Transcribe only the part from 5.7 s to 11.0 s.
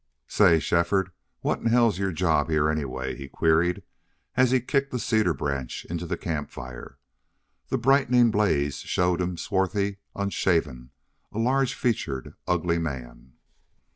into the camp fire. The brightening blaze showed him swarthy, unshaven,